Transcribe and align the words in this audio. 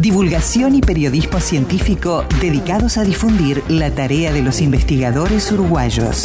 Divulgación 0.00 0.74
y 0.74 0.80
periodismo 0.80 1.40
científico 1.40 2.24
dedicados 2.40 2.98
a 2.98 3.04
difundir 3.04 3.62
la 3.68 3.90
tarea 3.90 4.32
de 4.32 4.42
los 4.42 4.60
investigadores 4.60 5.50
uruguayos. 5.52 6.24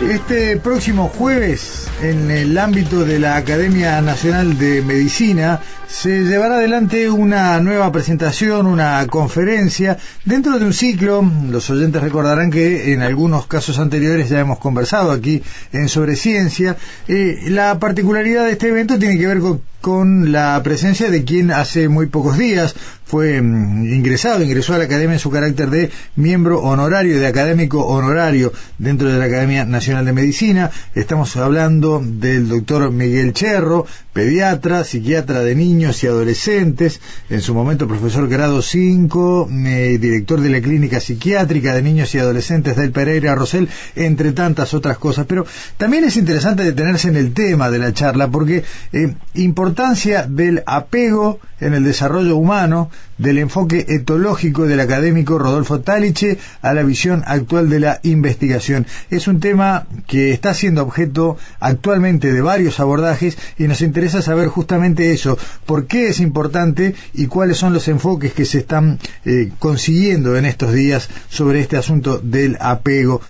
Este 0.00 0.56
próximo 0.56 1.08
jueves, 1.08 1.88
en 2.00 2.30
el 2.30 2.56
ámbito 2.58 3.04
de 3.04 3.18
la 3.18 3.36
Academia 3.36 4.00
Nacional 4.00 4.58
de 4.58 4.80
Medicina, 4.82 5.60
se 5.92 6.22
llevará 6.24 6.56
adelante 6.56 7.10
una 7.10 7.60
nueva 7.60 7.92
presentación, 7.92 8.66
una 8.66 9.06
conferencia, 9.08 9.98
dentro 10.24 10.58
de 10.58 10.64
un 10.64 10.72
ciclo, 10.72 11.22
los 11.50 11.68
oyentes 11.68 12.02
recordarán 12.02 12.50
que 12.50 12.94
en 12.94 13.02
algunos 13.02 13.46
casos 13.46 13.78
anteriores 13.78 14.30
ya 14.30 14.40
hemos 14.40 14.58
conversado 14.58 15.12
aquí 15.12 15.42
en 15.70 15.90
Sobre 15.90 16.16
Ciencia, 16.16 16.78
eh, 17.08 17.42
la 17.48 17.78
particularidad 17.78 18.46
de 18.46 18.52
este 18.52 18.68
evento 18.68 18.98
tiene 18.98 19.18
que 19.18 19.26
ver 19.26 19.42
con 19.82 20.32
la 20.32 20.58
presencia 20.62 21.10
de 21.10 21.24
quien 21.24 21.50
hace 21.50 21.88
muy 21.88 22.06
pocos 22.06 22.38
días 22.38 22.74
fue 23.04 23.42
mm, 23.42 23.92
ingresado, 23.92 24.42
ingresó 24.42 24.72
a 24.72 24.78
la 24.78 24.84
Academia 24.84 25.14
en 25.14 25.18
su 25.18 25.30
carácter 25.30 25.68
de 25.68 25.90
miembro 26.16 26.62
honorario, 26.62 27.18
de 27.18 27.26
académico 27.26 27.84
honorario 27.84 28.54
dentro 28.78 29.12
de 29.12 29.18
la 29.18 29.26
Academia 29.26 29.66
Nacional 29.66 30.06
de 30.06 30.14
Medicina. 30.14 30.70
Estamos 30.94 31.36
hablando 31.36 32.00
del 32.02 32.48
doctor 32.48 32.90
Miguel 32.90 33.34
Cherro, 33.34 33.84
pediatra, 34.14 34.84
psiquiatra 34.84 35.40
de 35.40 35.54
niños 35.54 35.81
y 35.82 36.06
adolescentes, 36.06 37.00
en 37.28 37.40
su 37.40 37.54
momento 37.54 37.88
profesor 37.88 38.28
grado 38.28 38.62
5, 38.62 39.48
eh, 39.50 39.98
director 40.00 40.40
de 40.40 40.48
la 40.48 40.60
Clínica 40.60 41.00
Psiquiátrica 41.00 41.74
de 41.74 41.82
Niños 41.82 42.14
y 42.14 42.18
Adolescentes 42.18 42.76
del 42.76 42.92
Pereira 42.92 43.34
Rosell, 43.34 43.68
entre 43.96 44.30
tantas 44.32 44.74
otras 44.74 44.98
cosas. 44.98 45.26
Pero 45.26 45.44
también 45.76 46.04
es 46.04 46.16
interesante 46.16 46.62
detenerse 46.62 47.08
en 47.08 47.16
el 47.16 47.34
tema 47.34 47.68
de 47.68 47.80
la 47.80 47.92
charla, 47.92 48.28
porque 48.28 48.62
eh, 48.92 49.14
importancia 49.34 50.26
del 50.28 50.62
apego 50.66 51.40
en 51.62 51.74
el 51.74 51.84
desarrollo 51.84 52.36
humano, 52.36 52.90
del 53.18 53.38
enfoque 53.38 53.86
etológico 53.88 54.66
del 54.66 54.80
académico 54.80 55.38
Rodolfo 55.38 55.80
Taliche 55.80 56.38
a 56.60 56.74
la 56.74 56.82
visión 56.82 57.22
actual 57.26 57.70
de 57.70 57.80
la 57.80 58.00
investigación. 58.02 58.86
Es 59.10 59.28
un 59.28 59.40
tema 59.40 59.86
que 60.06 60.32
está 60.32 60.54
siendo 60.54 60.82
objeto 60.82 61.36
actualmente 61.60 62.32
de 62.32 62.40
varios 62.40 62.80
abordajes 62.80 63.38
y 63.58 63.64
nos 63.64 63.80
interesa 63.80 64.22
saber 64.22 64.48
justamente 64.48 65.12
eso, 65.12 65.38
por 65.66 65.86
qué 65.86 66.08
es 66.08 66.20
importante 66.20 66.94
y 67.14 67.26
cuáles 67.26 67.58
son 67.58 67.72
los 67.72 67.88
enfoques 67.88 68.32
que 68.32 68.44
se 68.44 68.58
están 68.58 68.98
eh, 69.24 69.50
consiguiendo 69.58 70.36
en 70.36 70.46
estos 70.46 70.72
días 70.72 71.08
sobre 71.28 71.60
este 71.60 71.76
asunto 71.76 72.18
del 72.18 72.56
apego. 72.60 73.20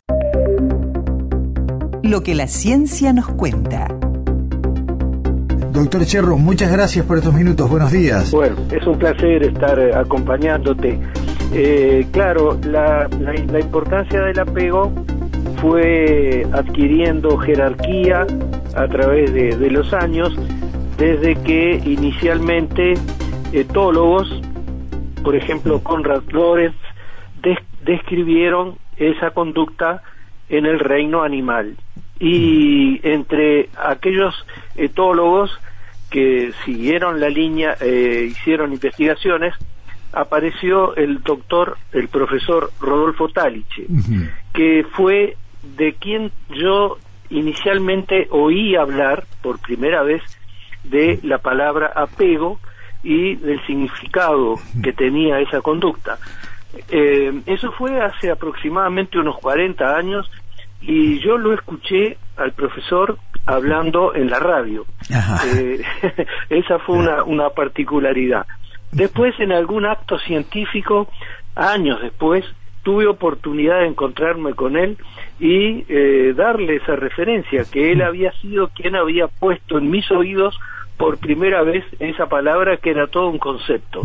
Lo 2.02 2.22
que 2.22 2.34
la 2.34 2.48
ciencia 2.48 3.12
nos 3.12 3.28
cuenta. 3.28 3.88
Doctor 5.72 6.04
Cherro, 6.04 6.36
muchas 6.36 6.70
gracias 6.70 7.06
por 7.06 7.16
estos 7.16 7.32
minutos. 7.32 7.70
Buenos 7.70 7.90
días. 7.90 8.30
Bueno, 8.30 8.56
es 8.70 8.86
un 8.86 8.98
placer 8.98 9.42
estar 9.42 9.78
eh, 9.78 9.94
acompañándote. 9.94 11.00
Eh, 11.54 12.06
claro, 12.12 12.58
la, 12.62 13.08
importancia 13.58 14.20
del 14.20 14.38
apego 14.38 14.92
fue 15.62 16.46
adquiriendo 16.52 17.38
jerarquía 17.38 18.26
a 18.74 18.86
través 18.86 19.32
de, 19.32 19.70
los 19.70 19.94
años, 19.94 20.36
desde 20.98 21.36
que 21.36 21.80
inicialmente 21.86 22.92
etólogos, 23.52 24.28
por 25.24 25.34
ejemplo 25.34 25.82
Conrad 25.82 26.22
Lorenz, 26.32 26.76
describieron 27.82 28.76
esa 28.98 29.30
conducta 29.30 30.02
en 30.50 30.66
el 30.66 30.78
reino 30.80 31.22
animal 31.22 31.76
y 32.22 33.00
entre 33.02 33.68
aquellos 33.76 34.32
etólogos 34.76 35.50
que 36.12 36.52
siguieron 36.64 37.18
la 37.18 37.30
línea, 37.30 37.76
eh, 37.80 38.28
hicieron 38.30 38.72
investigaciones, 38.72 39.54
apareció 40.12 40.94
el 40.94 41.22
doctor, 41.22 41.78
el 41.92 42.08
profesor 42.08 42.70
Rodolfo 42.78 43.28
Taliche, 43.30 43.86
que 44.52 44.84
fue 44.92 45.36
de 45.76 45.94
quien 45.94 46.30
yo 46.50 46.98
inicialmente 47.30 48.28
oí 48.30 48.76
hablar 48.76 49.24
por 49.40 49.58
primera 49.58 50.02
vez 50.02 50.22
de 50.84 51.18
la 51.22 51.38
palabra 51.38 51.90
apego 51.96 52.60
y 53.02 53.36
del 53.36 53.64
significado 53.66 54.56
que 54.82 54.92
tenía 54.92 55.40
esa 55.40 55.62
conducta. 55.62 56.18
Eh, 56.90 57.40
eso 57.46 57.72
fue 57.72 58.00
hace 58.00 58.30
aproximadamente 58.30 59.18
unos 59.18 59.38
40 59.38 59.96
años 59.96 60.30
y 60.82 61.20
yo 61.20 61.38
lo 61.38 61.54
escuché 61.54 62.18
al 62.36 62.52
profesor 62.52 63.18
hablando 63.46 64.14
en 64.14 64.30
la 64.30 64.38
radio. 64.38 64.86
Eh, 65.54 65.82
esa 66.48 66.78
fue 66.80 66.96
una, 66.96 67.24
una 67.24 67.50
particularidad. 67.50 68.46
Después, 68.92 69.34
en 69.40 69.52
algún 69.52 69.86
acto 69.86 70.18
científico, 70.18 71.08
años 71.54 72.00
después, 72.02 72.44
tuve 72.82 73.06
oportunidad 73.06 73.80
de 73.80 73.86
encontrarme 73.86 74.54
con 74.54 74.76
él 74.76 74.98
y 75.40 75.84
eh, 75.88 76.34
darle 76.36 76.76
esa 76.76 76.96
referencia, 76.96 77.64
que 77.70 77.92
él 77.92 78.02
había 78.02 78.32
sido 78.40 78.68
quien 78.68 78.96
había 78.96 79.28
puesto 79.28 79.78
en 79.78 79.90
mis 79.90 80.10
oídos 80.10 80.58
por 80.96 81.18
primera 81.18 81.62
vez 81.62 81.84
esa 82.00 82.26
palabra 82.26 82.76
que 82.76 82.90
era 82.90 83.06
todo 83.06 83.28
un 83.28 83.38
concepto. 83.38 84.02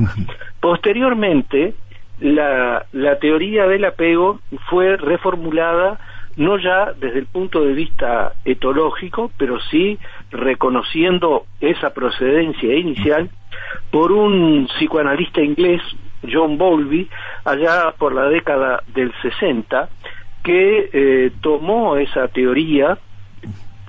Posteriormente, 0.60 1.76
la, 2.20 2.86
la 2.92 3.20
teoría 3.20 3.68
del 3.68 3.86
apego 3.86 4.40
fue 4.70 4.98
reformulada 4.98 6.00
no 6.38 6.58
ya 6.58 6.94
desde 6.94 7.20
el 7.20 7.26
punto 7.26 7.64
de 7.64 7.74
vista 7.74 8.34
etológico, 8.46 9.32
pero 9.38 9.60
sí 9.72 9.98
reconociendo 10.32 11.46
esa 11.60 11.94
procedencia 11.94 12.76
inicial 12.76 13.30
por 13.92 14.12
un 14.12 14.68
psicoanalista 14.68 15.42
inglés, 15.42 15.82
John 16.32 16.58
Bowlby, 16.58 17.10
allá 17.44 17.92
por 17.98 18.14
la 18.14 18.30
década 18.30 18.84
del 18.94 19.12
60, 19.22 19.90
que 20.44 20.90
eh, 20.94 21.32
tomó 21.42 21.98
esa 21.98 22.28
teoría 22.28 22.98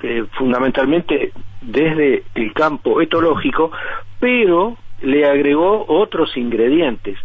eh, 0.03 0.25
fundamentalmente 0.33 1.33
desde 1.61 2.25
el 2.35 2.53
campo 2.55 3.01
etológico, 3.01 3.71
pero 4.19 4.77
le 5.03 5.27
agregó 5.27 5.85
otros 5.87 6.37
ingredientes, 6.37 7.19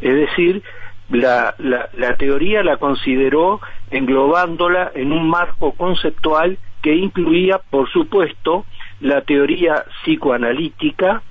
es 0.00 0.14
decir, 0.14 0.62
la, 1.10 1.54
la, 1.58 1.88
la 1.96 2.16
teoría 2.16 2.62
la 2.62 2.76
consideró 2.76 3.60
englobándola 3.90 4.92
en 4.94 5.12
un 5.12 5.28
marco 5.28 5.72
conceptual 5.72 6.58
que 6.82 6.94
incluía, 6.94 7.60
por 7.70 7.90
supuesto, 7.90 8.64
la 9.00 9.22
teoría 9.22 9.84
psicoanalítica, 10.02 11.22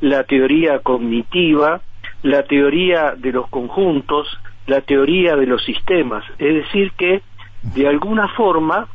la 0.00 0.24
teoría 0.24 0.80
cognitiva, 0.80 1.80
la 2.22 2.42
teoría 2.44 3.14
de 3.16 3.32
los 3.32 3.48
conjuntos, 3.48 4.28
la 4.66 4.80
teoría 4.80 5.36
de 5.36 5.46
los 5.46 5.64
sistemas. 5.64 6.24
Es 6.38 6.54
decir, 6.54 6.92
que 6.92 7.22
de 7.62 7.88
alguna 7.88 8.28
forma, 8.28 8.88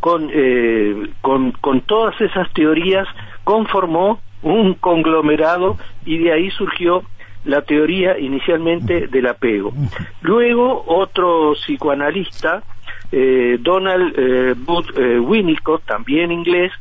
con, 0.00 0.30
eh, 0.32 1.08
con, 1.20 1.52
con 1.52 1.80
todas 1.82 2.18
esas 2.20 2.50
teorías, 2.52 3.06
conformó 3.44 4.20
un 4.42 4.74
conglomerado 4.74 5.76
y 6.04 6.18
de 6.18 6.32
ahí 6.32 6.50
surgió 6.50 7.02
la 7.44 7.62
teoría 7.62 8.18
inicialmente 8.18 9.06
del 9.06 9.26
apego. 9.26 9.72
Luego 10.22 10.84
otro 10.86 11.54
psicoanalista, 11.54 12.62
eh, 13.12 13.58
Donald 13.60 14.14
eh, 14.16 14.54
eh, 14.96 15.18
Winnicott, 15.18 15.84
también 15.84 16.32
inglés, 16.32 16.72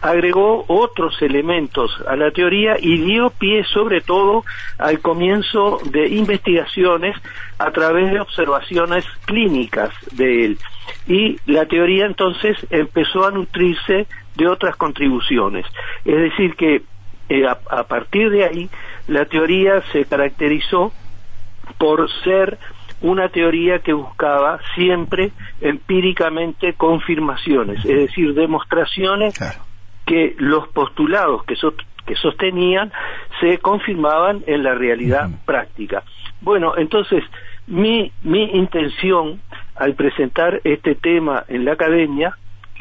agregó 0.00 0.64
otros 0.68 1.20
elementos 1.22 1.90
a 2.06 2.14
la 2.14 2.30
teoría 2.30 2.76
y 2.80 2.98
dio 2.98 3.30
pie 3.30 3.64
sobre 3.64 4.00
todo 4.00 4.44
al 4.78 5.00
comienzo 5.00 5.80
de 5.90 6.08
investigaciones 6.08 7.16
a 7.58 7.72
través 7.72 8.12
de 8.12 8.20
observaciones 8.20 9.04
clínicas 9.24 9.90
de 10.12 10.44
él. 10.44 10.58
Y 11.08 11.36
la 11.46 11.66
teoría 11.66 12.06
entonces 12.06 12.56
empezó 12.70 13.26
a 13.26 13.32
nutrirse 13.32 14.06
de 14.36 14.46
otras 14.46 14.76
contribuciones. 14.76 15.66
Es 16.04 16.16
decir, 16.16 16.54
que 16.54 16.82
a 17.70 17.82
partir 17.82 18.30
de 18.30 18.44
ahí 18.44 18.70
la 19.08 19.24
teoría 19.24 19.82
se 19.92 20.04
caracterizó 20.04 20.92
por 21.78 22.08
ser 22.22 22.58
una 23.00 23.28
teoría 23.28 23.78
que 23.80 23.92
buscaba 23.92 24.58
siempre 24.74 25.32
empíricamente 25.60 26.74
confirmaciones, 26.74 27.84
es 27.84 27.96
decir, 27.96 28.34
demostraciones 28.34 29.38
que 30.04 30.34
los 30.38 30.68
postulados 30.68 31.44
que, 31.44 31.54
que 32.06 32.16
sostenían 32.16 32.92
se 33.40 33.58
confirmaban 33.58 34.42
en 34.46 34.62
la 34.62 34.74
realidad 34.74 35.28
práctica. 35.44 36.02
Bueno, 36.40 36.74
entonces, 36.76 37.22
mi, 37.66 38.10
mi 38.22 38.44
intención 38.56 39.40
al 39.76 39.94
presentar 39.94 40.60
este 40.64 40.94
tema 40.96 41.44
en 41.48 41.64
la 41.64 41.72
academia, 41.72 42.36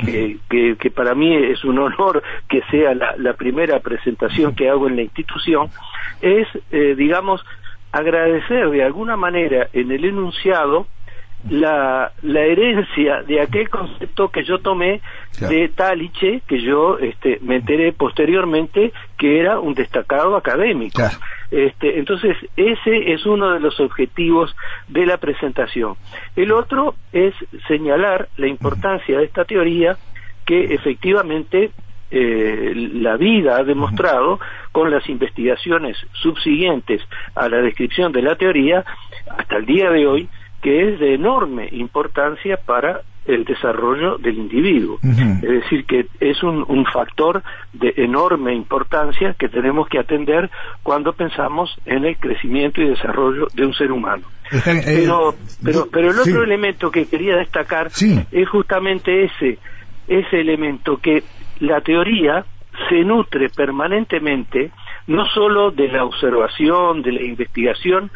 que, 0.05 0.37
que, 0.79 0.91
para 0.91 1.15
mí 1.15 1.35
es 1.35 1.63
un 1.63 1.79
honor 1.79 2.21
que 2.47 2.61
sea 2.69 2.93
la, 2.93 3.33
primera 3.33 3.79
presentación 3.79 4.53
que 4.55 4.69
hago 4.69 4.87
en 4.87 4.95
la 4.95 5.01
institución, 5.01 5.69
es, 6.21 6.47
eh, 6.71 6.95
digamos, 6.95 7.43
agradecer 7.91 8.69
de 8.69 8.83
alguna 8.83 9.15
manera 9.15 9.67
en 9.73 9.91
el 9.91 10.05
enunciado 10.05 10.87
la, 11.49 12.11
la 12.23 12.41
herencia 12.41 13.21
de 13.23 13.41
aquel 13.41 13.69
concepto 13.69 14.29
que 14.29 14.43
yo 14.43 14.59
tomé 14.59 15.01
de 15.39 15.69
Taliche, 15.69 16.41
que 16.47 16.61
yo 16.61 16.97
este, 16.97 17.39
me 17.41 17.57
enteré 17.57 17.93
posteriormente 17.93 18.91
que 19.17 19.39
era 19.39 19.59
un 19.59 19.73
destacado 19.73 20.35
académico. 20.35 21.01
Este, 21.51 21.99
entonces, 21.99 22.35
ese 22.57 23.13
es 23.13 23.25
uno 23.25 23.51
de 23.51 23.59
los 23.59 23.79
objetivos 23.79 24.55
de 24.87 25.05
la 25.05 25.17
presentación. 25.17 25.95
El 26.35 26.51
otro 26.51 26.95
es 27.13 27.33
señalar 27.67 28.27
la 28.35 28.47
importancia 28.47 29.17
de 29.17 29.25
esta 29.25 29.45
teoría 29.45 29.97
que 30.45 30.73
efectivamente 30.73 31.71
eh, 32.09 32.73
la 32.93 33.17
vida 33.17 33.57
ha 33.57 33.63
demostrado 33.63 34.39
con 34.71 34.91
las 34.91 35.07
investigaciones 35.09 35.97
subsiguientes 36.13 37.01
a 37.35 37.49
la 37.49 37.57
descripción 37.57 38.11
de 38.11 38.21
la 38.21 38.35
teoría 38.35 38.85
hasta 39.37 39.57
el 39.57 39.65
día 39.65 39.89
de 39.89 40.07
hoy 40.07 40.29
que 40.61 40.89
es 40.89 40.99
de 40.99 41.13
enorme 41.13 41.69
importancia 41.71 42.57
para 42.57 43.01
el 43.27 43.43
desarrollo 43.43 44.17
del 44.17 44.37
individuo. 44.37 44.99
Es 45.03 45.41
decir, 45.41 45.85
que 45.85 46.07
es 46.19 46.41
un, 46.43 46.85
factor 46.91 47.43
de 47.73 47.93
enorme 47.97 48.55
importancia 48.55 49.35
que 49.37 49.49
tenemos 49.49 49.87
que 49.89 49.99
atender 49.99 50.49
cuando 50.81 51.13
pensamos 51.13 51.69
en 51.85 52.05
el 52.05 52.17
crecimiento 52.17 52.81
y 52.81 52.89
desarrollo 52.89 53.47
de 53.53 53.65
un 53.65 53.73
ser 53.73 53.91
humano. 53.91 54.23
Eh, 54.49 55.03
pero, 55.03 55.35
pero, 55.61 55.87
pero 55.91 56.11
el 56.11 56.19
otro 56.19 56.41
elemento 56.41 56.89
que 56.89 57.05
quería 57.05 57.35
destacar 57.35 57.91
es 58.31 58.49
justamente 58.49 59.25
ese, 59.25 59.59
ese 60.07 60.39
elemento 60.39 60.97
que 60.97 61.23
la 61.59 61.81
teoría 61.81 62.45
se 62.89 63.03
nutre 63.03 63.49
permanentemente 63.49 64.71
no 65.07 65.25
solo 65.27 65.71
de 65.71 65.87
la 65.87 66.03
observación, 66.03 67.01
de 67.01 67.13
la 67.13 67.23
investigación, 67.23 68.11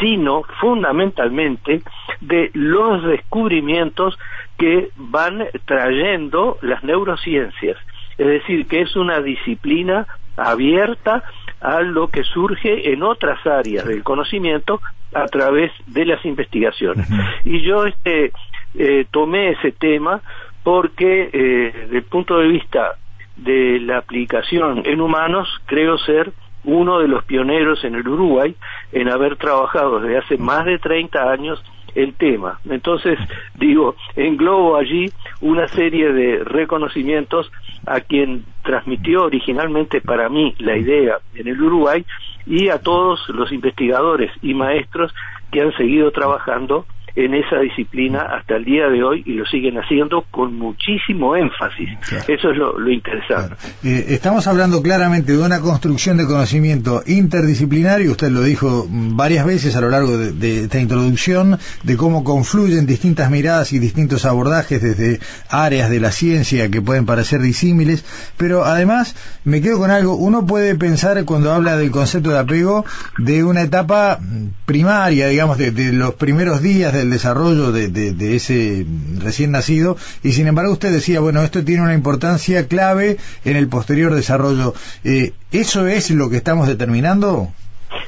sino 0.00 0.42
fundamentalmente 0.60 1.82
de 2.20 2.50
los 2.54 3.04
descubrimientos 3.04 4.18
que 4.58 4.90
van 4.96 5.46
trayendo 5.64 6.58
las 6.62 6.82
neurociencias. 6.82 7.76
Es 8.18 8.26
decir, 8.26 8.66
que 8.66 8.82
es 8.82 8.96
una 8.96 9.20
disciplina 9.20 10.06
abierta 10.36 11.22
a 11.60 11.80
lo 11.80 12.08
que 12.08 12.22
surge 12.22 12.92
en 12.92 13.02
otras 13.02 13.44
áreas 13.46 13.86
del 13.86 14.02
conocimiento 14.02 14.80
a 15.14 15.26
través 15.26 15.72
de 15.86 16.04
las 16.04 16.24
investigaciones. 16.24 17.08
Y 17.44 17.62
yo 17.62 17.84
este, 17.86 18.32
eh, 18.74 19.06
tomé 19.10 19.50
ese 19.50 19.72
tema 19.72 20.20
porque 20.66 21.30
eh, 21.32 21.72
desde 21.82 21.98
el 21.98 22.02
punto 22.02 22.38
de 22.38 22.48
vista 22.48 22.96
de 23.36 23.78
la 23.78 23.98
aplicación 23.98 24.82
en 24.84 25.00
humanos 25.00 25.48
creo 25.64 25.96
ser 25.96 26.32
uno 26.64 26.98
de 26.98 27.06
los 27.06 27.24
pioneros 27.24 27.84
en 27.84 27.94
el 27.94 28.08
Uruguay 28.08 28.52
en 28.90 29.08
haber 29.08 29.36
trabajado 29.36 30.00
desde 30.00 30.18
hace 30.18 30.38
más 30.38 30.64
de 30.64 30.80
30 30.80 31.30
años 31.30 31.62
el 31.94 32.14
tema. 32.14 32.58
Entonces, 32.68 33.16
digo, 33.54 33.94
englobo 34.16 34.74
allí 34.74 35.06
una 35.40 35.68
serie 35.68 36.12
de 36.12 36.42
reconocimientos 36.42 37.48
a 37.86 38.00
quien 38.00 38.44
transmitió 38.64 39.22
originalmente 39.22 40.00
para 40.00 40.28
mí 40.28 40.52
la 40.58 40.76
idea 40.76 41.18
en 41.36 41.46
el 41.46 41.62
Uruguay 41.62 42.04
y 42.44 42.70
a 42.70 42.80
todos 42.80 43.20
los 43.28 43.52
investigadores 43.52 44.32
y 44.42 44.52
maestros 44.52 45.14
que 45.52 45.60
han 45.60 45.72
seguido 45.76 46.10
trabajando 46.10 46.86
en 47.16 47.32
esa 47.32 47.58
disciplina 47.60 48.20
hasta 48.20 48.56
el 48.56 48.64
día 48.64 48.88
de 48.88 49.02
hoy 49.02 49.22
y 49.24 49.32
lo 49.32 49.46
siguen 49.46 49.78
haciendo 49.78 50.26
con 50.30 50.54
muchísimo 50.54 51.34
énfasis. 51.34 51.88
Eso 52.28 52.50
es 52.50 52.56
lo, 52.58 52.90
interesante. 52.90 53.56
Eh, 53.82 54.06
estamos 54.10 54.46
hablando 54.46 54.82
claramente 54.82 55.32
de 55.32 55.42
una 55.42 55.60
construcción 55.60 56.18
de 56.18 56.26
conocimiento 56.26 57.02
interdisciplinario, 57.06 58.10
usted 58.10 58.30
lo 58.30 58.42
dijo 58.42 58.86
varias 58.90 59.46
veces 59.46 59.76
a 59.76 59.80
lo 59.80 59.88
largo 59.88 60.18
de, 60.18 60.64
esta 60.64 60.78
introducción, 60.78 61.58
de 61.82 61.96
cómo 61.96 62.22
confluyen 62.22 62.86
distintas 62.86 63.30
miradas 63.30 63.72
y 63.72 63.78
distintos 63.78 64.26
abordajes 64.26 64.82
desde 64.82 65.18
áreas 65.48 65.88
de 65.88 66.00
la 66.00 66.12
ciencia 66.12 66.70
que 66.70 66.82
pueden 66.82 67.06
parecer 67.06 67.40
disímiles, 67.40 68.04
pero 68.36 68.66
además 68.66 69.16
me 69.44 69.62
quedo 69.62 69.78
con 69.78 69.90
algo, 69.90 70.16
uno 70.16 70.44
puede 70.46 70.74
pensar 70.74 71.24
cuando 71.24 71.52
habla 71.52 71.78
del 71.78 71.90
concepto 71.90 72.30
de 72.30 72.38
apego 72.38 72.84
de 73.16 73.42
una 73.42 73.62
etapa 73.62 74.20
primaria, 74.66 75.28
digamos, 75.28 75.56
de, 75.56 75.70
de 75.70 75.92
los 75.92 76.14
primeros 76.14 76.60
días 76.60 76.92
del 76.92 77.05
desarrollo 77.10 77.72
de, 77.72 77.88
de, 77.88 78.36
ese 78.36 78.86
recién 79.18 79.52
nacido 79.52 79.96
y 80.22 80.32
sin 80.32 80.46
embargo 80.46 80.72
usted 80.72 80.92
decía, 80.92 81.20
bueno, 81.20 81.42
esto 81.42 81.64
tiene 81.64 81.82
una 81.82 81.94
importancia 81.94 82.68
clave 82.68 83.16
en 83.44 83.56
el 83.56 83.68
posterior 83.68 84.14
desarrollo. 84.14 84.74
Eh, 85.04 85.32
¿Eso 85.52 85.86
es 85.86 86.10
lo 86.10 86.30
que 86.30 86.36
estamos 86.36 86.68
determinando? 86.68 87.48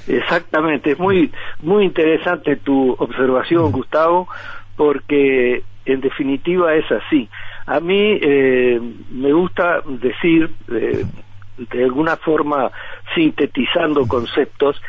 Exactamente, 0.06 0.92
es 0.92 0.98
muy, 0.98 1.30
muy 1.62 1.84
interesante 1.84 2.56
tu 2.56 2.92
observación, 2.98 3.72
Gustavo, 3.72 4.28
porque 4.76 5.62
en 5.84 6.00
definitiva 6.00 6.74
es 6.74 6.90
así. 6.90 7.28
A 7.66 7.80
mí 7.80 8.18
eh, 8.22 8.80
me 9.10 9.32
gusta 9.32 9.82
decir, 9.86 10.50
eh, 10.72 11.04
de 11.58 11.84
alguna 11.84 12.16
forma 12.16 12.70
sintetizando 13.14 14.06
conceptos, 14.06 14.80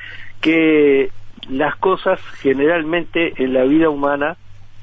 que 0.41 1.09
las 1.49 1.75
cosas 1.77 2.19
generalmente 2.41 3.33
en 3.37 3.53
la 3.53 3.63
vida 3.63 3.89
humana 3.89 4.37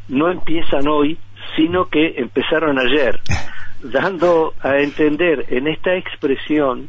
no 0.09 0.31
empiezan 0.31 0.89
hoy, 0.89 1.19
sino 1.57 1.87
que 1.87 2.15
empezaron 2.17 2.79
ayer, 2.79 3.21
dando 3.83 4.55
a 4.61 4.79
entender 4.79 5.47
en 5.49 5.69
esta 5.69 5.95
expresión 5.95 6.89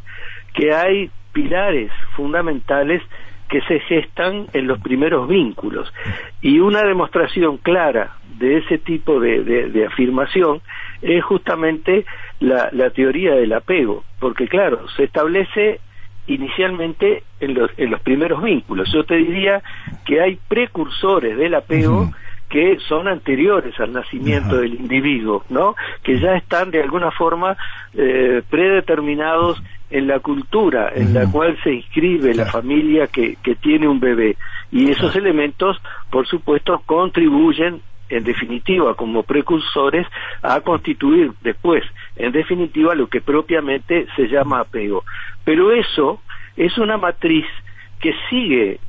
que 0.53 0.73
hay 0.73 1.09
pilares 1.31 1.91
fundamentales 2.15 3.01
que 3.49 3.61
se 3.61 3.79
gestan 3.81 4.47
en 4.53 4.67
los 4.67 4.79
primeros 4.81 5.27
vínculos. 5.27 5.91
Y 6.41 6.59
una 6.59 6.83
demostración 6.83 7.57
clara 7.57 8.17
de 8.39 8.57
ese 8.57 8.77
tipo 8.77 9.19
de, 9.19 9.85
afirmación 9.89 10.61
es 11.01 11.23
justamente 11.23 12.05
la, 12.39 12.69
la, 12.71 12.89
teoría 12.89 13.35
del 13.35 13.53
apego, 13.53 14.03
porque 14.19 14.47
claro, 14.47 14.87
se 14.89 15.05
establece 15.05 15.79
inicialmente 16.27 17.23
en 17.39 17.53
los, 17.53 17.71
en 17.77 17.91
los 17.91 18.01
primeros 18.01 18.43
vínculos. 18.43 18.91
Yo 18.93 19.03
te 19.03 19.15
diría 19.15 19.61
que 20.05 20.21
hay 20.21 20.39
precursores 20.47 21.37
del 21.37 21.55
apego 21.55 22.11
que 22.49 22.77
son 22.87 23.07
anteriores 23.07 23.77
al 23.79 23.91
nacimiento 23.91 24.57
del 24.57 24.75
individuo, 24.75 25.43
¿no? 25.49 25.75
Que 26.01 26.19
ya 26.19 26.35
están 26.35 26.71
de 26.71 26.81
alguna 26.81 27.11
forma 27.11 27.57
eh, 27.93 28.41
predeterminados 28.49 29.61
en 29.89 30.07
la 30.07 30.19
cultura 30.19 30.91
en 30.93 31.13
la 31.13 31.29
cual 31.29 31.57
se 31.63 31.73
inscribe 31.73 32.33
la 32.33 32.45
familia 32.45 33.07
que, 33.07 33.37
que 33.43 33.55
tiene 33.55 33.87
un 33.87 33.99
bebé. 33.99 34.37
Y 34.71 34.89
esos 34.91 35.15
elementos, 35.15 35.77
por 36.09 36.27
supuesto, 36.27 36.81
contribuyen 36.85 37.81
en 38.09 38.23
definitiva 38.23 38.95
como 38.95 39.23
precursores 39.23 40.07
a 40.41 40.61
constituir 40.61 41.31
después 41.41 41.83
en 42.15 42.31
definitiva 42.31 42.95
lo 42.95 43.07
que 43.07 43.19
propiamente 43.19 44.07
se 44.15 44.27
llama 44.27 44.61
apego 44.61 45.03
pero 45.43 45.73
eso 45.73 46.21
es 46.57 46.77
una 46.77 46.97
matriz 46.97 47.45
que 47.99 48.13
sigue 48.29 48.79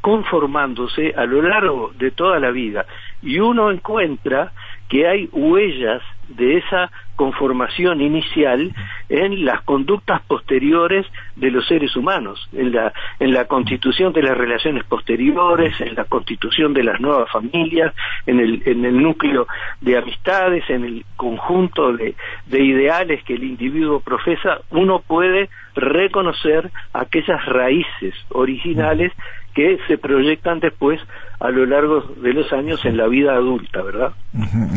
conformándose 0.00 1.12
a 1.16 1.24
lo 1.24 1.42
largo 1.42 1.90
de 1.96 2.12
toda 2.12 2.38
la 2.38 2.50
vida 2.50 2.86
y 3.22 3.40
uno 3.40 3.70
encuentra 3.72 4.52
que 4.88 5.08
hay 5.08 5.28
huellas 5.32 6.02
de 6.28 6.58
esa 6.58 6.90
conformación 7.16 8.00
inicial 8.00 8.74
en 9.08 9.44
las 9.44 9.62
conductas 9.62 10.20
posteriores 10.22 11.06
de 11.34 11.50
los 11.50 11.66
seres 11.66 11.96
humanos, 11.96 12.48
en 12.52 12.72
la, 12.72 12.92
en 13.18 13.32
la 13.32 13.46
constitución 13.46 14.12
de 14.12 14.22
las 14.22 14.36
relaciones 14.36 14.84
posteriores, 14.84 15.80
en 15.80 15.94
la 15.94 16.04
constitución 16.04 16.74
de 16.74 16.84
las 16.84 17.00
nuevas 17.00 17.30
familias, 17.30 17.94
en 18.26 18.40
el, 18.40 18.62
en 18.66 18.84
el 18.84 19.02
núcleo 19.02 19.46
de 19.80 19.96
amistades, 19.96 20.68
en 20.68 20.84
el 20.84 21.04
conjunto 21.16 21.92
de, 21.92 22.14
de 22.46 22.64
ideales 22.64 23.22
que 23.24 23.34
el 23.34 23.44
individuo 23.44 24.00
profesa, 24.00 24.60
uno 24.70 25.00
puede 25.00 25.48
reconocer 25.74 26.70
aquellas 26.92 27.44
raíces 27.46 28.14
originales 28.30 29.12
que 29.56 29.78
se 29.88 29.96
proyectan 29.96 30.60
después 30.60 31.00
a 31.40 31.48
lo 31.48 31.64
largo 31.64 32.02
de 32.22 32.34
los 32.34 32.52
años 32.52 32.84
en 32.84 32.98
la 32.98 33.08
vida 33.08 33.34
adulta, 33.34 33.80
¿verdad? 33.82 34.12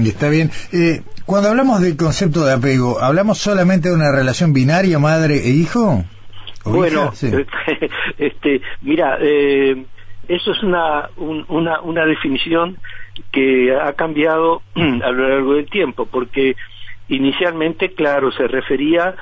Está 0.02 0.30
bien. 0.30 0.52
Eh, 0.72 1.02
cuando 1.26 1.50
hablamos 1.50 1.82
del 1.82 1.98
concepto 1.98 2.46
de 2.46 2.54
apego, 2.54 3.02
¿hablamos 3.02 3.40
solamente 3.40 3.90
de 3.90 3.96
una 3.96 4.10
relación 4.10 4.54
binaria 4.54 4.98
madre 4.98 5.36
e 5.36 5.50
hijo? 5.50 6.06
Bueno, 6.64 7.12
este, 8.18 8.62
mira, 8.82 9.18
eh, 9.20 9.86
eso 10.30 10.52
es 10.54 10.64
una, 10.64 11.10
una, 11.18 11.82
una 11.82 12.06
definición 12.06 12.78
que 13.34 13.76
ha 13.76 13.92
cambiado 13.94 14.62
a 14.76 15.12
lo 15.12 15.28
largo 15.28 15.56
del 15.56 15.70
tiempo, 15.70 16.06
porque 16.06 16.56
inicialmente, 17.10 17.90
claro, 17.90 18.32
se 18.32 18.48
refería 18.48 19.14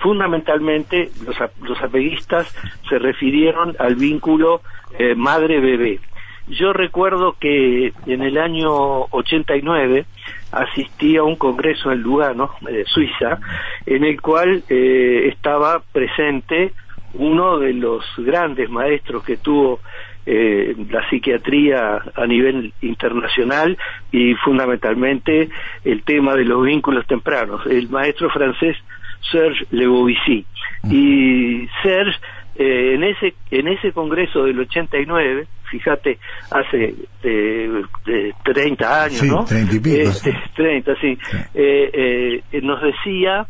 fundamentalmente 0.00 1.10
los, 1.26 1.80
apeguistas 1.82 2.48
se 2.88 2.98
refirieron 2.98 3.76
al 3.78 3.96
vínculo 3.96 4.62
eh, 4.98 5.14
madre-bebé. 5.14 6.00
yo 6.48 6.72
recuerdo 6.72 7.36
que 7.38 7.92
en 8.06 8.22
el 8.22 8.38
año 8.38 9.02
89 9.10 10.06
asistí 10.52 11.16
a 11.16 11.22
un 11.22 11.36
congreso 11.36 11.92
en 11.92 12.02
Lugano, 12.02 12.50
eh, 12.68 12.84
Suiza, 12.86 13.38
en 13.86 14.04
el 14.04 14.20
cual 14.20 14.62
eh, 14.68 15.28
estaba 15.28 15.80
presente 15.92 16.72
uno 17.14 17.58
de 17.58 17.74
los 17.74 18.04
grandes 18.18 18.70
maestros 18.70 19.24
que 19.24 19.36
tuvo 19.36 19.80
eh, 20.26 20.76
la 20.90 21.08
psiquiatría 21.08 22.02
a 22.14 22.26
nivel 22.26 22.72
internacional 22.82 23.76
y 24.12 24.34
fundamentalmente 24.34 25.48
el 25.84 26.02
tema 26.02 26.34
de 26.34 26.44
los 26.44 26.62
vínculos 26.62 27.06
tempranos, 27.06 27.64
el 27.66 27.88
maestro 27.88 28.30
francés 28.30 28.76
Serge 29.30 29.66
Lebovici. 29.70 30.44
Y 30.90 31.68
Serge, 31.82 32.18
eh, 32.60 32.94
en, 32.94 33.04
ese, 33.04 33.32
en 33.50 33.68
ese 33.68 33.90
congreso 33.92 34.44
del 34.44 34.60
89, 34.60 35.46
fíjate, 35.70 36.18
hace 36.50 36.94
eh, 37.22 37.82
30 38.44 39.04
años, 39.04 39.22
¿no? 39.22 39.44
30 39.46 39.74
y 39.76 39.80
pico. 39.80 39.96
Este, 39.96 40.36
30, 40.54 40.94
sí. 41.00 41.18
Eh, 41.54 42.42
eh, 42.52 42.60
nos 42.62 42.80
decía 42.82 43.46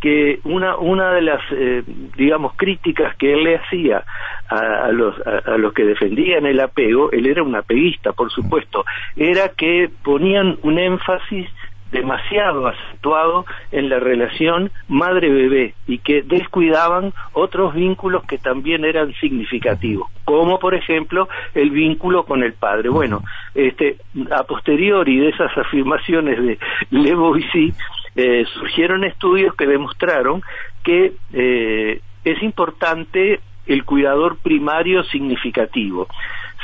que 0.00 0.40
una 0.44 0.76
una 0.76 1.12
de 1.12 1.22
las 1.22 1.40
eh, 1.52 1.82
digamos 2.16 2.54
críticas 2.56 3.16
que 3.16 3.32
él 3.32 3.44
le 3.44 3.56
hacía 3.56 4.04
a, 4.48 4.90
los 4.92 5.14
a, 5.26 5.56
los 5.58 5.72
que 5.74 5.84
defendían 5.84 6.46
el 6.46 6.60
apego 6.60 7.10
él 7.12 7.26
era 7.26 7.42
un 7.42 7.54
apeguista 7.54 8.12
por 8.12 8.30
supuesto 8.30 8.84
era 9.16 9.48
que 9.48 9.90
ponían 10.02 10.58
un 10.62 10.78
énfasis 10.78 11.48
demasiado 11.90 12.68
acentuado 12.68 13.44
en 13.72 13.88
la 13.88 13.98
relación 13.98 14.70
madre-bebé 14.88 15.74
y 15.86 15.98
que 15.98 16.22
descuidaban 16.22 17.12
otros 17.32 17.74
vínculos 17.74 18.24
que 18.24 18.38
también 18.38 18.84
eran 18.84 19.12
significativos, 19.14 20.08
como 20.24 20.58
por 20.58 20.74
ejemplo 20.74 21.28
el 21.54 21.70
vínculo 21.70 22.24
con 22.24 22.42
el 22.42 22.52
padre. 22.52 22.88
Bueno, 22.88 23.22
este, 23.54 23.96
a 24.30 24.44
posteriori 24.44 25.18
de 25.18 25.30
esas 25.30 25.56
afirmaciones 25.56 26.42
de 26.42 26.58
Lebovici, 26.90 27.72
eh, 28.16 28.44
surgieron 28.54 29.04
estudios 29.04 29.54
que 29.54 29.66
demostraron 29.66 30.42
que 30.82 31.12
eh, 31.32 32.00
es 32.24 32.42
importante 32.42 33.40
el 33.66 33.84
cuidador 33.84 34.38
primario 34.38 35.04
significativo 35.04 36.08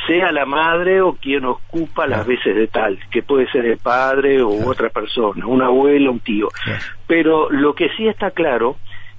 sea 0.06 0.32
la 0.32 0.46
madre 0.46 1.00
o 1.00 1.14
quien 1.14 1.44
ocupa 1.44 2.06
las 2.06 2.26
veces 2.26 2.54
de 2.54 2.66
tal, 2.68 2.98
que 3.10 3.22
puede 3.22 3.50
ser 3.50 3.66
el 3.66 3.78
padre 3.78 4.42
o 4.42 4.68
otra 4.68 4.88
persona, 4.90 5.46
un 5.46 5.62
abuelo, 5.62 6.12
un 6.12 6.20
tío. 6.20 6.48
Pero 7.06 7.50
lo 7.50 7.74
que 7.74 7.88
sí 7.96 8.06
está 8.06 8.30
claro 8.30 8.76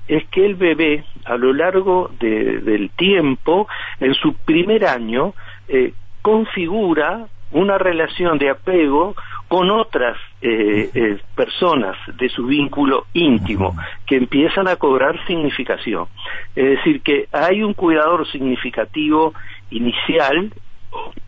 es 0.07 0.25
que 0.29 0.45
el 0.45 0.55
bebé 0.55 1.03
a 1.25 1.35
lo 1.37 1.53
largo 1.53 2.09
del 2.19 2.89
tiempo, 2.95 3.67
en 3.99 4.13
su 4.13 4.33
primer 4.33 4.85
año, 4.85 5.33
eh, 5.67 5.93
configura 6.21 7.27
una 7.51 7.77
relación 7.77 8.37
de 8.37 8.49
apego 8.49 9.15
con 9.47 9.71
otras 9.71 10.17
eh, 10.41 10.89
eh, 10.93 11.17
personas 11.35 11.95
de 12.17 12.27
su 12.29 12.45
vínculo 12.45 13.05
íntimo 13.13 13.75
que 14.05 14.17
empiezan 14.17 14.67
a 14.67 14.75
cobrar 14.75 15.25
significación. 15.25 16.07
Es 16.55 16.77
decir, 16.77 17.01
que 17.01 17.27
hay 17.31 17.63
un 17.63 17.73
cuidador 17.73 18.29
significativo 18.29 19.33
inicial 19.71 20.51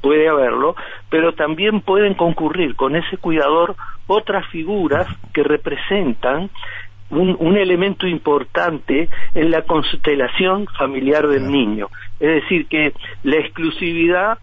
puede 0.02 0.30
haberlo, 0.30 0.76
pero 1.10 1.34
también 1.34 1.82
pueden 1.82 2.14
concurrir 2.14 2.76
con 2.76 2.96
ese 2.96 3.18
cuidador 3.18 3.76
otras 4.08 4.46
figuras 4.48 5.08
que 5.34 5.44
representan 5.44 6.50
un, 7.10 7.36
un, 7.40 7.58
elemento 7.58 8.08
importante 8.08 9.10
en 9.34 9.52
la 9.52 9.64
constelación 9.64 10.68
familiar 10.78 11.28
del 11.28 11.52
niño. 11.52 11.88
Es 12.20 12.44
decir, 12.44 12.68
que 12.68 12.94
la 13.24 13.38
exclusividad 13.38 14.38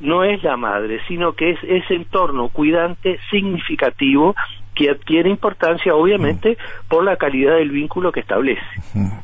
no 0.00 0.24
es 0.24 0.42
la 0.42 0.56
madre, 0.56 1.00
sino 1.08 1.34
que 1.34 1.50
es 1.50 1.58
ese 1.62 1.94
entorno 1.94 2.48
cuidante 2.48 3.18
significativo 3.30 4.34
que 4.74 4.88
adquiere 4.88 5.28
importancia 5.28 5.94
obviamente 5.94 6.56
por 6.88 7.04
la 7.04 7.16
calidad 7.16 7.56
del 7.56 7.70
vínculo 7.70 8.12
que 8.12 8.20
establece. 8.20 8.62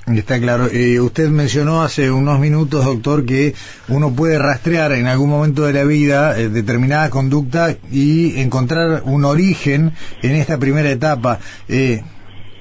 Está 0.06 0.38
claro. 0.38 0.66
Eh, 0.66 1.00
usted 1.00 1.28
mencionó 1.28 1.83
hace 1.83 2.11
unos 2.11 2.38
minutos, 2.38 2.85
doctor, 2.85 3.25
que 3.25 3.54
uno 3.88 4.14
puede 4.14 4.38
rastrear 4.38 4.92
en 4.92 5.06
algún 5.06 5.30
momento 5.30 5.62
de 5.64 5.73
la 5.73 5.85
vida 5.85 6.38
eh, 6.38 6.49
determinada 6.50 7.09
conducta 7.11 7.75
y 7.90 8.38
encontrar 8.40 9.02
un 9.04 9.25
origen 9.25 9.92
en 10.23 10.35
esta 10.35 10.59
primera 10.59 10.90
etapa. 10.90 11.38
Eh, 11.68 12.02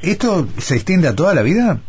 ¿Esto 0.01 0.48
se 0.57 0.75
extiende 0.75 1.07
a 1.07 1.15
toda 1.15 1.34
la 1.34 1.41
vida? 1.41 1.79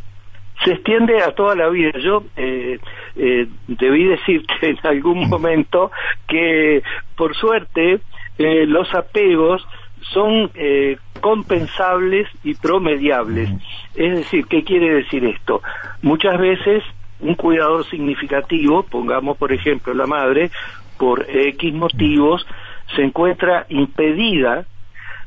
Se 0.64 0.72
extiende 0.72 1.22
a 1.22 1.32
toda 1.32 1.54
la 1.54 1.68
vida. 1.68 1.92
Yo 1.98 2.24
debí 2.34 4.04
decirte 4.04 4.54
en 4.62 4.78
algún 4.84 5.28
momento 5.28 5.90
que, 6.26 6.82
por 7.16 7.36
suerte, 7.36 8.00
los 8.38 8.92
apegos 8.94 9.66
son 10.12 10.50
eh, 10.54 10.98
compensables 11.20 12.28
y 12.44 12.54
promediables. 12.54 13.50
Es 13.94 14.16
decir, 14.16 14.46
¿qué 14.46 14.62
quiere 14.62 14.94
decir 14.94 15.24
esto? 15.24 15.62
Muchas 16.02 16.38
veces 16.38 16.82
un 17.20 17.34
cuidador 17.34 17.88
significativo, 17.88 18.82
pongamos 18.82 19.36
por 19.38 19.52
ejemplo 19.52 19.94
la 19.94 20.06
madre, 20.06 20.50
por 20.98 21.26
X 21.28 21.74
motivos, 21.74 22.46
se 22.94 23.02
encuentra 23.02 23.66
impedida 23.68 24.66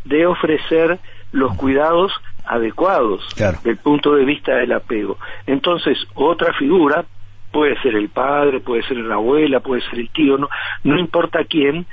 de 0.05 0.25
ofrecer 0.25 0.99
los 1.31 1.55
cuidados 1.57 2.11
adecuados 2.49 3.23
del 3.63 3.77
punto 3.77 4.15
de 4.15 4.25
vista 4.25 4.55
del 4.55 4.71
apego. 4.71 5.17
Entonces, 5.45 5.97
otra 6.15 6.51
figura, 6.53 7.05
puede 7.51 7.79
ser 7.81 7.95
el 7.95 8.09
padre, 8.09 8.59
puede 8.59 8.83
ser 8.83 8.97
la 8.97 9.15
abuela, 9.15 9.59
puede 9.59 9.81
ser 9.83 9.99
el 9.99 10.09
tío, 10.09 10.37
no, 10.37 10.49
no 10.83 10.99
importa 10.99 11.43
quién, 11.45 11.85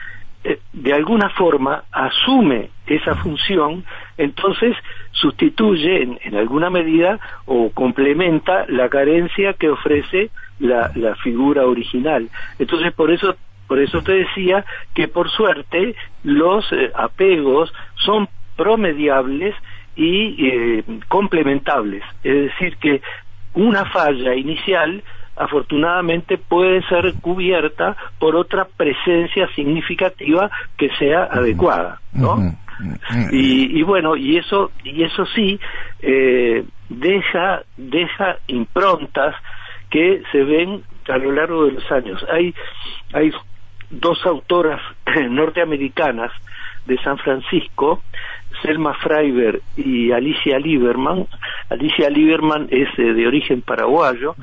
eh, 0.44 0.60
de 0.72 0.92
alguna 0.92 1.28
forma 1.30 1.84
asume 1.90 2.70
esa 2.86 3.16
función, 3.16 3.84
entonces 4.16 4.76
sustituye 5.10 6.02
en, 6.02 6.36
alguna 6.36 6.70
medida 6.70 7.18
o 7.46 7.70
complementa 7.70 8.64
la 8.68 8.88
carencia 8.88 9.54
que 9.54 9.68
ofrece 9.68 10.30
la, 10.60 10.90
figura 11.22 11.66
original. 11.66 12.30
Entonces 12.58 12.92
por 12.92 13.10
eso 13.10 13.36
por 13.66 13.80
eso 13.80 14.00
te 14.02 14.12
decía 14.12 14.64
que 14.94 15.08
por 15.08 15.28
suerte 15.28 15.96
los 16.22 16.64
eh, 16.72 16.92
apegos 16.94 17.72
son 17.96 18.28
promediables 18.56 19.56
y 19.96 20.46
eh, 20.46 20.84
complementables, 21.08 22.02
es 22.22 22.34
decir 22.50 22.76
que 22.76 23.00
una 23.54 23.86
falla 23.86 24.34
inicial 24.34 25.02
afortunadamente 25.36 26.38
puede 26.38 26.82
ser 26.88 27.14
cubierta 27.20 27.96
por 28.18 28.36
otra 28.36 28.64
presencia 28.64 29.48
significativa 29.54 30.50
que 30.76 30.90
sea 30.98 31.24
adecuada, 31.24 32.00
¿no? 32.12 32.56
Y, 33.30 33.82
bueno, 33.82 34.16
y 34.16 34.36
eso 34.36 34.70
y 34.84 35.02
eso 35.02 35.24
sí 35.26 35.58
eh, 36.00 36.62
deja 36.90 37.62
deja 37.76 38.36
improntas 38.48 39.34
que 39.88 40.22
se 40.30 40.44
ven 40.44 40.82
a 41.08 41.16
lo 41.16 41.32
largo 41.32 41.64
de 41.66 41.72
los 41.72 41.90
años. 41.90 42.24
Hay 42.30 42.54
hay 43.14 43.32
dos 43.90 44.24
autoras 44.26 44.80
norteamericanas 45.30 46.32
de 46.86 46.98
San 46.98 47.18
Francisco 47.18 48.02
Selma 48.62 48.94
Freiber 48.94 49.60
y 49.76 50.12
Alicia 50.12 50.58
Lieberman. 50.58 51.26
Alicia 51.70 52.10
Lieberman 52.10 52.68
es 52.70 52.88
eh, 52.98 53.12
de 53.12 53.26
origen 53.26 53.62
paraguayo, 53.62 54.34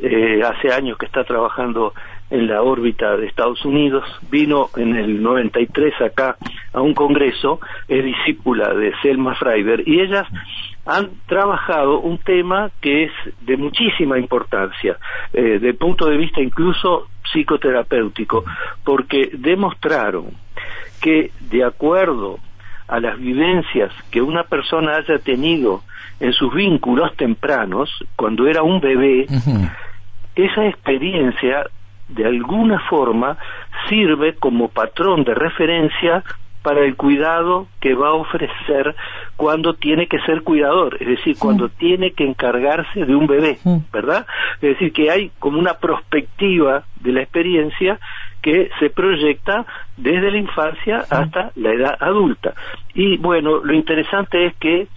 eh, 0.00 0.42
hace 0.42 0.72
años 0.72 0.98
que 0.98 1.06
está 1.06 1.24
trabajando 1.24 1.94
en 2.30 2.46
la 2.46 2.62
órbita 2.62 3.14
de 3.16 3.26
Estados 3.26 3.62
Unidos, 3.64 4.04
vino 4.30 4.70
en 4.76 4.96
el 4.96 5.22
93 5.22 6.00
acá 6.00 6.36
a 6.72 6.80
un 6.80 6.94
congreso, 6.94 7.60
es 7.88 8.02
discípula 8.02 8.72
de 8.72 8.92
Selma 9.02 9.34
Freiber 9.34 9.86
y 9.86 10.00
ellas 10.00 10.26
han 10.86 11.10
trabajado 11.26 12.00
un 12.00 12.18
tema 12.18 12.70
que 12.80 13.04
es 13.04 13.12
de 13.42 13.56
muchísima 13.58 14.18
importancia, 14.18 14.96
eh, 15.32 15.42
desde 15.42 15.68
el 15.68 15.76
punto 15.76 16.06
de 16.06 16.16
vista 16.16 16.40
incluso 16.40 17.08
psicoterapéutico, 17.22 18.44
porque 18.82 19.30
demostraron 19.34 20.30
que 21.02 21.30
de 21.50 21.64
acuerdo 21.64 22.38
a 22.92 23.00
las 23.00 23.18
vivencias 23.18 23.90
que 24.10 24.20
una 24.20 24.42
persona 24.44 24.96
haya 24.96 25.18
tenido 25.18 25.80
en 26.20 26.34
sus 26.34 26.52
vínculos 26.52 27.16
tempranos, 27.16 27.88
cuando 28.16 28.46
era 28.46 28.62
un 28.62 28.80
bebé, 28.80 29.26
esa 30.36 30.66
experiencia 30.66 31.64
de 32.08 32.26
alguna 32.26 32.80
forma 32.90 33.38
sirve 33.88 34.34
como 34.34 34.68
patrón 34.68 35.24
de 35.24 35.34
referencia 35.34 36.22
para 36.60 36.84
el 36.84 36.94
cuidado 36.94 37.66
que 37.80 37.94
va 37.94 38.08
a 38.08 38.12
ofrecer 38.12 38.94
cuando 39.36 39.72
tiene 39.72 40.06
que 40.06 40.20
ser 40.20 40.42
cuidador, 40.42 40.98
es 41.00 41.08
decir, 41.08 41.36
cuando 41.38 41.70
tiene 41.70 42.12
que 42.12 42.24
encargarse 42.24 43.06
de 43.06 43.16
un 43.16 43.26
bebé, 43.26 43.58
¿verdad? 43.90 44.26
Es 44.56 44.74
decir, 44.74 44.92
que 44.92 45.10
hay 45.10 45.32
como 45.38 45.58
una 45.58 45.74
perspectiva 45.74 46.84
de 47.00 47.12
la 47.12 47.22
experiencia 47.22 47.98
que 48.42 48.68
se 48.80 48.90
proyecta 48.90 49.64
desde 49.96 50.30
la 50.30 50.38
infancia 50.38 51.04
hasta 51.08 51.52
la 51.54 51.72
edad 51.72 51.96
adulta. 52.00 52.54
Y 52.94 53.16
bueno, 53.18 53.58
lo 53.58 53.72
interesante 53.72 54.46
es 54.46 54.54
que 54.56 54.88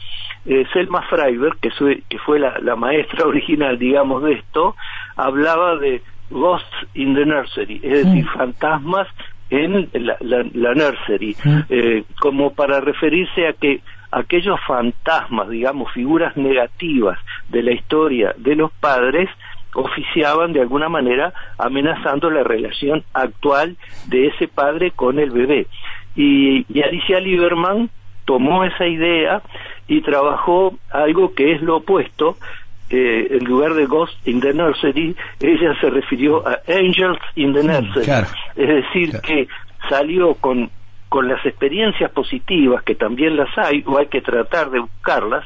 eh, 0.46 0.66
Selma 0.74 1.04
Freiber, 1.04 1.54
que, 1.62 1.70
que 2.10 2.20
fue 2.20 2.40
la, 2.40 2.76
maestra 2.76 3.26
original, 3.28 3.78
digamos, 3.78 4.24
de 4.24 4.34
esto, 4.34 4.76
hablaba 5.16 5.78
de 5.78 6.02
ghosts 6.30 6.88
in 6.96 7.14
the 7.14 7.26
nursery, 7.26 7.80
es 7.84 8.06
decir, 8.06 8.28
fantasmas 8.30 9.08
en 9.50 9.90
la, 9.94 10.74
nursery, 10.74 11.36
mm. 11.44 11.60
eh, 11.70 12.04
como 12.20 12.54
para 12.54 12.82
referirse 12.82 13.48
a 13.48 13.54
que 13.54 13.82
aquellos 14.12 14.60
fantasmas, 14.66 15.50
digamos, 15.50 15.92
figuras 15.92 16.36
negativas 16.36 17.20
de 17.50 17.64
la 17.64 17.74
historia 17.74 18.34
de 18.38 18.56
los 18.56 18.72
padres, 18.72 19.30
oficiaban 19.76 20.54
de 20.54 20.62
alguna 20.62 20.90
manera 20.90 21.34
amenazando 21.58 22.30
la 22.30 22.44
relación 22.44 23.04
actual 23.14 23.78
de 24.08 24.28
ese 24.28 24.48
padre 24.48 24.92
con 24.92 25.20
el 25.20 25.32
bebé. 25.32 25.68
Y, 26.16 26.66
y 26.74 26.82
Alicia 26.82 27.20
Lieberman 27.20 27.90
tomó 28.26 28.64
esa 28.64 28.88
idea 28.88 29.42
y 29.88 30.02
trabajó 30.02 30.76
algo 30.90 31.34
que 31.34 31.54
es 31.54 31.62
lo 31.62 31.78
opuesto, 31.78 32.38
eh, 32.90 33.28
en 33.32 33.46
lugar 33.46 33.74
de 33.74 33.86
Ghost 33.86 34.14
in 34.28 34.40
the 34.42 34.54
Nursery, 34.54 35.16
ella 35.40 35.76
se 35.82 35.90
refirió 35.90 36.48
a 36.48 36.60
Angels 36.68 37.20
in 37.36 37.54
the 37.54 37.64
mm, 37.64 37.68
Nursery. 37.68 38.28
es 38.56 38.68
decir, 38.68 39.20
que 39.22 39.48
salió 39.90 40.36
con, 40.36 40.70
con 41.10 41.28
las 41.28 41.44
experiencias 41.46 42.12
positivas, 42.12 42.84
que 42.84 42.96
también 42.96 43.38
las 43.38 43.56
hay, 43.58 43.84
o 43.88 43.98
hay 43.98 44.08
que 44.08 44.22
tratar 44.22 44.70
de 44.70 44.80
buscarlas, 44.80 45.44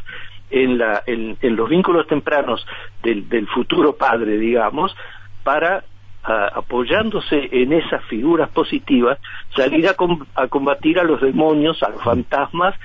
en, 0.50 0.77
la, 0.77 1.03
en, 1.06 1.38
los 1.56 1.70
vínculos 1.70 2.08
tempranos 2.08 2.65
del, 3.03 3.27
del 3.29 3.48
futuro 3.48 3.96
padre, 3.96 4.38
digamos, 4.38 4.96
para 5.44 5.84
apoyándose 6.22 7.50
en 7.51 7.74
esas 7.74 8.03
figuras 8.06 8.50
positivas, 8.50 9.18
salir 9.56 9.88
a, 9.88 9.96
a, 10.36 10.48
combatir 10.48 11.00
a 11.00 11.03
los 11.03 11.22
demonios, 11.22 11.82
a 11.82 11.89
los 11.89 12.03
fantasmas 12.03 12.75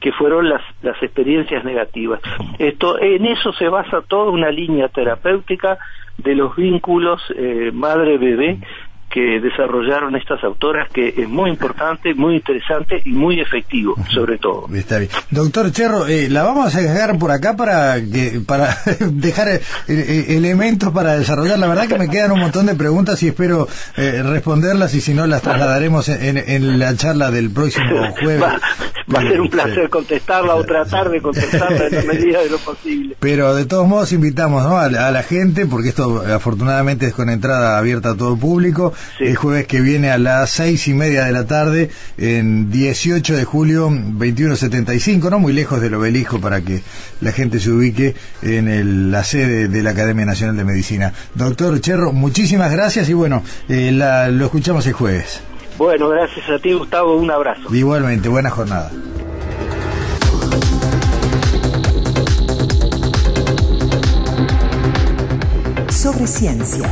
que 0.00 0.12
fueron 0.12 0.48
las, 0.48 0.62
las 0.82 1.02
experiencias 1.02 1.64
negativas. 1.64 2.20
Esto, 2.58 2.98
en 3.00 3.26
eso 3.26 3.52
se 3.54 3.68
basa 3.68 4.02
toda 4.02 4.30
una 4.30 4.50
línea 4.50 4.88
terapéutica 4.88 5.78
de 6.18 6.34
los 6.34 6.54
vínculos 6.56 7.20
eh, 7.36 7.70
madre-bebé 7.72 8.58
que 9.16 9.40
desarrollaron 9.40 10.14
estas 10.14 10.44
autoras, 10.44 10.90
que 10.92 11.08
es 11.16 11.26
muy 11.26 11.48
importante, 11.48 12.12
muy 12.12 12.36
interesante 12.36 13.00
y 13.02 13.12
muy 13.12 13.40
efectivo, 13.40 13.94
sobre 14.10 14.36
todo. 14.36 14.68
Está 14.74 14.98
bien. 14.98 15.10
Doctor 15.30 15.72
Cherro, 15.72 16.06
eh, 16.06 16.28
la 16.28 16.42
vamos 16.42 16.74
a 16.74 16.82
dejar 16.82 17.18
por 17.18 17.30
acá 17.30 17.56
para 17.56 17.94
que 17.94 18.42
para 18.46 18.76
dejar 19.00 19.48
eh, 19.48 19.60
eh, 19.88 20.26
elementos 20.36 20.92
para 20.92 21.16
desarrollar. 21.16 21.58
La 21.58 21.66
verdad 21.66 21.88
que 21.88 21.96
me 21.96 22.10
quedan 22.10 22.32
un 22.32 22.40
montón 22.40 22.66
de 22.66 22.74
preguntas 22.74 23.22
y 23.22 23.28
espero 23.28 23.66
responderlas 23.96 24.92
y 24.92 25.00
si 25.00 25.14
no 25.14 25.26
las 25.26 25.40
trasladaremos 25.40 26.10
en, 26.10 26.78
la 26.78 26.94
charla 26.94 27.30
del 27.30 27.50
próximo 27.50 28.12
jueves. 28.20 28.42
Va, 29.14 29.20
a 29.20 29.22
ser 29.22 29.40
un 29.40 29.48
placer 29.48 29.88
contestarla 29.88 30.56
o 30.56 30.64
tratar 30.64 31.08
de 31.08 31.22
contestarla 31.22 31.86
en 31.86 31.94
la 31.94 32.02
medida 32.12 32.42
de 32.42 32.50
lo 32.50 32.58
posible. 32.58 33.16
Pero 33.20 33.54
de 33.54 33.64
todos 33.64 33.86
modos 33.86 34.12
invitamos 34.12 34.66
a, 34.66 34.88
la 34.88 35.22
gente, 35.22 35.64
porque 35.66 35.90
esto 35.90 36.22
afortunadamente 36.26 37.06
es 37.06 37.14
con 37.14 37.30
entrada 37.30 37.78
abierta 37.78 38.10
a 38.10 38.16
todo 38.16 38.34
el 38.34 38.40
público, 38.40 38.92
el 39.18 39.36
jueves 39.36 39.66
que 39.66 39.80
viene 39.80 40.10
a 40.10 40.18
las 40.18 40.50
seis 40.50 40.88
y 40.88 40.94
media 40.94 41.24
de 41.24 41.32
la 41.32 41.46
tarde, 41.46 41.90
en 42.18 42.70
18 42.70 43.36
de 43.36 43.44
julio 43.44 43.82
2175, 43.90 45.30
no 45.30 45.38
muy 45.38 45.52
lejos 45.52 45.80
del 45.80 45.94
obelisco 45.94 46.40
para 46.40 46.60
que 46.60 46.82
la 47.20 47.32
gente 47.32 47.60
se 47.60 47.70
ubique 47.70 48.14
en 48.42 49.10
la 49.10 49.24
sede 49.24 49.68
de 49.68 49.82
la 49.82 49.90
Academia 49.90 50.24
Nacional 50.24 50.56
de 50.56 50.64
Medicina. 50.64 51.12
Doctor 51.34 51.80
Cherro, 51.80 52.12
muchísimas 52.12 52.70
gracias 52.72 53.08
y 53.08 53.14
bueno, 53.14 53.42
eh, 53.68 53.90
lo 53.92 54.44
escuchamos 54.44 54.86
el 54.86 54.92
jueves. 54.92 55.40
Bueno, 55.78 56.08
gracias 56.08 56.48
a 56.48 56.58
ti 56.58 56.72
Gustavo, 56.72 57.16
un 57.16 57.30
abrazo. 57.30 57.74
Igualmente, 57.74 58.28
buena 58.28 58.50
jornada. 58.50 58.90
Sobre 65.90 66.26
ciencia. 66.26 66.90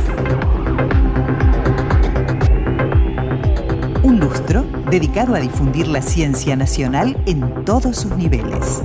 Dedicado 4.89 5.35
a 5.35 5.39
difundir 5.39 5.87
la 5.87 6.01
ciencia 6.01 6.55
nacional 6.55 7.17
en 7.25 7.65
todos 7.65 7.97
sus 7.97 8.15
niveles. 8.15 8.81